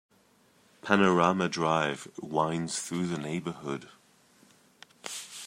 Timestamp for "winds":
2.19-2.81